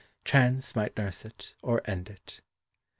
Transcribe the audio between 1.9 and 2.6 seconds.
it.